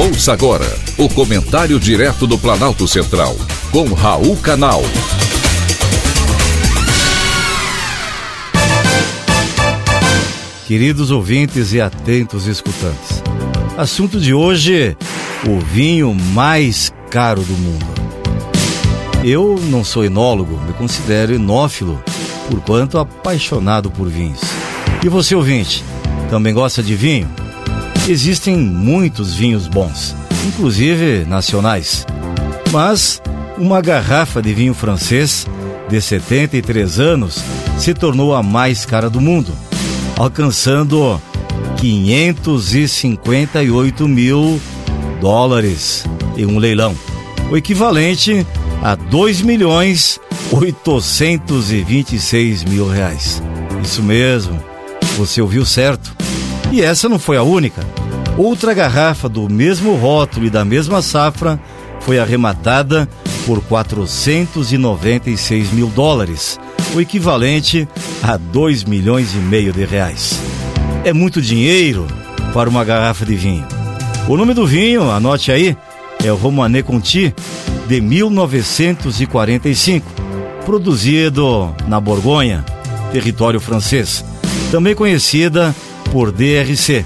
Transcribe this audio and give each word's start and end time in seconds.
Ouça 0.00 0.32
agora 0.32 0.64
o 0.96 1.10
comentário 1.10 1.78
direto 1.78 2.26
do 2.26 2.38
Planalto 2.38 2.88
Central, 2.88 3.36
com 3.70 3.92
Raul 3.92 4.34
Canal. 4.38 4.80
Queridos 10.66 11.10
ouvintes 11.10 11.74
e 11.74 11.82
atentos 11.82 12.46
escutantes, 12.46 13.22
assunto 13.76 14.18
de 14.18 14.32
hoje: 14.32 14.96
o 15.46 15.60
vinho 15.60 16.14
mais 16.14 16.90
caro 17.10 17.42
do 17.42 17.52
mundo. 17.52 17.86
Eu 19.22 19.60
não 19.64 19.84
sou 19.84 20.02
enólogo, 20.02 20.58
me 20.66 20.72
considero 20.72 21.34
enófilo, 21.34 22.02
porquanto 22.48 22.98
apaixonado 22.98 23.90
por 23.90 24.08
vinhos. 24.08 24.40
E 25.04 25.10
você, 25.10 25.34
ouvinte, 25.34 25.84
também 26.30 26.54
gosta 26.54 26.82
de 26.82 26.94
vinho? 26.94 27.28
Existem 28.10 28.56
muitos 28.56 29.34
vinhos 29.34 29.68
bons, 29.68 30.16
inclusive 30.44 31.24
nacionais. 31.26 32.04
Mas 32.72 33.22
uma 33.56 33.80
garrafa 33.80 34.42
de 34.42 34.52
vinho 34.52 34.74
francês 34.74 35.46
de 35.88 36.00
73 36.00 36.98
anos 36.98 37.40
se 37.78 37.94
tornou 37.94 38.34
a 38.34 38.42
mais 38.42 38.84
cara 38.84 39.08
do 39.08 39.20
mundo, 39.20 39.52
alcançando 40.16 41.22
558 41.76 44.08
mil 44.08 44.60
dólares 45.20 46.04
em 46.36 46.46
um 46.46 46.58
leilão, 46.58 46.98
o 47.48 47.56
equivalente 47.56 48.44
a 48.82 48.96
2 48.96 49.42
milhões 49.42 50.18
826 50.50 52.64
mil 52.64 52.88
reais. 52.88 53.40
Isso 53.80 54.02
mesmo, 54.02 54.60
você 55.16 55.40
ouviu 55.40 55.64
certo. 55.64 56.12
E 56.72 56.82
essa 56.82 57.08
não 57.08 57.20
foi 57.20 57.36
a 57.36 57.44
única. 57.44 57.99
Outra 58.42 58.72
garrafa 58.72 59.28
do 59.28 59.50
mesmo 59.50 59.94
rótulo 59.96 60.46
e 60.46 60.50
da 60.50 60.64
mesma 60.64 61.02
safra 61.02 61.60
foi 62.00 62.18
arrematada 62.18 63.06
por 63.44 63.60
496 63.60 65.70
mil 65.72 65.88
dólares, 65.88 66.58
o 66.94 67.02
equivalente 67.02 67.86
a 68.22 68.38
2 68.38 68.84
milhões 68.84 69.34
e 69.34 69.36
meio 69.36 69.74
de 69.74 69.84
reais. 69.84 70.40
É 71.04 71.12
muito 71.12 71.42
dinheiro 71.42 72.06
para 72.54 72.70
uma 72.70 72.82
garrafa 72.82 73.26
de 73.26 73.34
vinho. 73.34 73.66
O 74.26 74.38
nome 74.38 74.54
do 74.54 74.66
vinho, 74.66 75.10
anote 75.10 75.52
aí, 75.52 75.76
é 76.24 76.32
o 76.32 76.36
Romanée 76.36 76.82
Conti 76.82 77.34
de 77.86 78.00
1945, 78.00 80.10
produzido 80.64 81.74
na 81.86 82.00
Borgonha, 82.00 82.64
território 83.12 83.60
francês, 83.60 84.24
também 84.70 84.94
conhecida 84.94 85.74
por 86.10 86.32
DRC, 86.32 87.04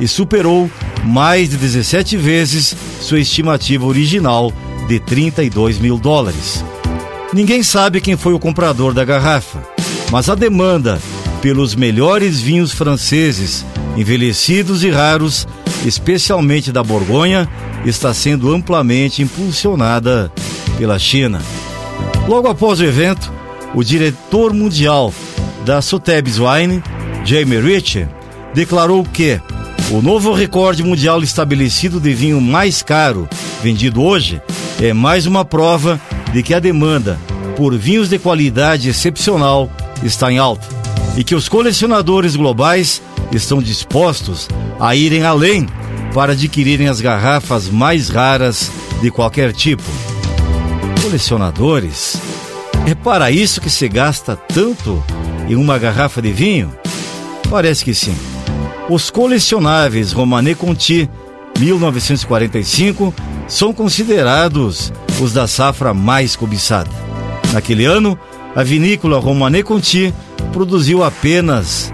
e 0.00 0.08
superou 0.08 0.70
mais 1.04 1.50
de 1.50 1.56
17 1.56 2.16
vezes 2.16 2.74
sua 3.00 3.20
estimativa 3.20 3.86
original 3.86 4.52
de 4.88 4.98
32 4.98 5.78
mil 5.78 5.98
dólares. 5.98 6.64
Ninguém 7.32 7.62
sabe 7.62 8.00
quem 8.00 8.16
foi 8.16 8.32
o 8.32 8.38
comprador 8.38 8.92
da 8.92 9.04
garrafa, 9.04 9.62
mas 10.10 10.28
a 10.28 10.34
demanda 10.34 11.00
pelos 11.40 11.74
melhores 11.74 12.40
vinhos 12.40 12.72
franceses, 12.72 13.64
envelhecidos 13.96 14.82
e 14.82 14.90
raros, 14.90 15.46
especialmente 15.84 16.72
da 16.72 16.82
Borgonha, 16.82 17.48
está 17.84 18.12
sendo 18.12 18.52
amplamente 18.52 19.22
impulsionada 19.22 20.30
pela 20.76 20.98
China. 20.98 21.40
Logo 22.28 22.48
após 22.48 22.80
o 22.80 22.84
evento, 22.84 23.32
o 23.74 23.82
diretor 23.82 24.52
mundial 24.52 25.14
da 25.64 25.80
Sotheby's 25.80 26.38
Wine, 26.38 26.82
Jamie 27.24 27.60
Rich, 27.60 28.06
declarou 28.54 29.04
que 29.04 29.40
o 29.90 30.00
novo 30.00 30.32
recorde 30.32 30.84
mundial 30.84 31.20
estabelecido 31.20 31.98
de 31.98 32.14
vinho 32.14 32.40
mais 32.40 32.80
caro 32.80 33.28
vendido 33.60 34.02
hoje 34.02 34.40
é 34.80 34.92
mais 34.92 35.26
uma 35.26 35.44
prova 35.44 36.00
de 36.32 36.42
que 36.44 36.54
a 36.54 36.60
demanda 36.60 37.18
por 37.56 37.76
vinhos 37.76 38.08
de 38.08 38.18
qualidade 38.18 38.88
excepcional 38.88 39.68
está 40.04 40.30
em 40.30 40.38
alta 40.38 40.66
e 41.16 41.24
que 41.24 41.34
os 41.34 41.48
colecionadores 41.48 42.36
globais 42.36 43.02
estão 43.32 43.60
dispostos 43.60 44.48
a 44.78 44.94
irem 44.94 45.24
além 45.24 45.66
para 46.14 46.32
adquirirem 46.32 46.88
as 46.88 47.00
garrafas 47.00 47.68
mais 47.68 48.08
raras 48.08 48.70
de 49.02 49.10
qualquer 49.10 49.52
tipo. 49.52 49.82
Colecionadores? 51.02 52.20
É 52.86 52.94
para 52.94 53.30
isso 53.30 53.60
que 53.60 53.70
se 53.70 53.88
gasta 53.88 54.36
tanto 54.36 55.02
em 55.48 55.56
uma 55.56 55.78
garrafa 55.78 56.22
de 56.22 56.32
vinho? 56.32 56.72
Parece 57.50 57.84
que 57.84 57.94
sim. 57.94 58.14
Os 58.90 59.08
colecionáveis 59.08 60.10
Romanée 60.10 60.56
Conti 60.56 61.08
1945 61.60 63.14
são 63.46 63.72
considerados 63.72 64.92
os 65.22 65.32
da 65.32 65.46
safra 65.46 65.94
mais 65.94 66.34
cobiçada. 66.34 66.90
Naquele 67.52 67.84
ano, 67.84 68.18
a 68.56 68.64
vinícola 68.64 69.20
Romanée 69.20 69.62
Conti 69.62 70.12
produziu 70.52 71.04
apenas 71.04 71.92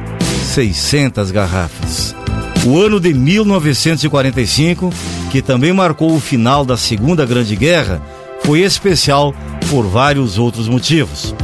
600 0.54 1.30
garrafas. 1.30 2.16
O 2.64 2.80
ano 2.80 2.98
de 2.98 3.12
1945, 3.12 4.90
que 5.30 5.42
também 5.42 5.74
marcou 5.74 6.16
o 6.16 6.20
final 6.20 6.64
da 6.64 6.78
Segunda 6.78 7.26
Grande 7.26 7.54
Guerra, 7.56 8.00
foi 8.42 8.60
especial 8.60 9.34
por 9.68 9.86
vários 9.86 10.38
outros 10.38 10.66
motivos. 10.66 11.34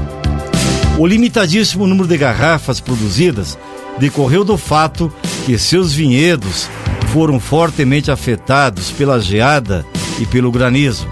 O 0.98 1.06
limitadíssimo 1.06 1.86
número 1.86 2.08
de 2.08 2.16
garrafas 2.16 2.80
produzidas 2.80 3.58
decorreu 3.98 4.44
do 4.44 4.56
fato 4.56 5.12
que 5.44 5.58
seus 5.58 5.92
vinhedos 5.92 6.68
foram 7.12 7.38
fortemente 7.38 8.10
afetados 8.10 8.90
pela 8.90 9.20
geada 9.20 9.84
e 10.20 10.26
pelo 10.26 10.50
granizo. 10.50 11.06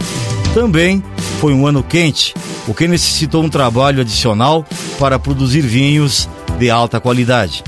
Também 0.54 1.02
foi 1.40 1.52
um 1.52 1.66
ano 1.66 1.82
quente, 1.82 2.34
o 2.66 2.74
que 2.74 2.88
necessitou 2.88 3.42
um 3.42 3.48
trabalho 3.48 4.00
adicional 4.00 4.64
para 4.98 5.18
produzir 5.18 5.62
vinhos 5.62 6.28
de 6.58 6.70
alta 6.70 7.00
qualidade. 7.00 7.62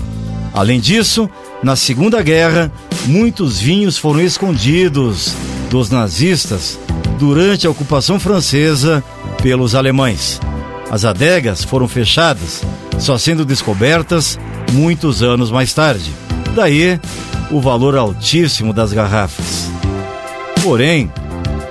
Além 0.54 0.80
disso, 0.80 1.28
na 1.62 1.76
Segunda 1.76 2.22
Guerra, 2.22 2.70
muitos 3.06 3.58
vinhos 3.58 3.96
foram 3.96 4.20
escondidos 4.20 5.34
dos 5.70 5.90
nazistas 5.90 6.78
durante 7.18 7.66
a 7.66 7.70
ocupação 7.70 8.20
francesa 8.20 9.02
pelos 9.42 9.74
alemães. 9.74 10.40
As 10.90 11.04
adegas 11.04 11.64
foram 11.64 11.88
fechadas, 11.88 12.62
só 12.98 13.16
sendo 13.16 13.44
descobertas 13.44 14.38
muitos 14.72 15.22
anos 15.22 15.50
mais 15.50 15.72
tarde. 15.72 16.12
Daí 16.54 17.00
o 17.50 17.60
valor 17.60 17.96
altíssimo 17.96 18.72
das 18.72 18.92
garrafas. 18.92 19.70
Porém, 20.62 21.10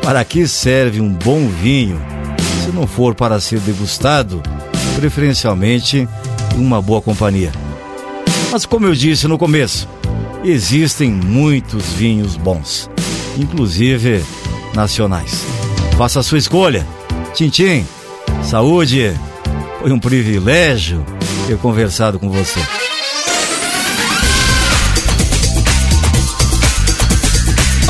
para 0.01 0.23
que 0.25 0.47
serve 0.47 0.99
um 0.99 1.09
bom 1.09 1.47
vinho 1.47 1.99
se 2.63 2.71
não 2.71 2.85
for 2.85 3.15
para 3.15 3.39
ser 3.39 3.59
degustado, 3.59 4.41
preferencialmente 4.95 6.07
em 6.55 6.59
uma 6.59 6.81
boa 6.81 7.01
companhia? 7.01 7.51
Mas 8.51 8.65
como 8.65 8.85
eu 8.85 8.93
disse 8.93 9.27
no 9.27 9.37
começo, 9.37 9.87
existem 10.43 11.11
muitos 11.11 11.85
vinhos 11.93 12.35
bons, 12.35 12.89
inclusive 13.37 14.23
nacionais. 14.73 15.45
Faça 15.97 16.19
a 16.19 16.23
sua 16.23 16.37
escolha. 16.37 16.85
Tintim, 17.33 17.85
saúde. 18.43 19.13
Foi 19.79 19.91
um 19.91 19.99
privilégio 19.99 21.03
ter 21.47 21.57
conversado 21.57 22.19
com 22.19 22.29
você. 22.29 22.59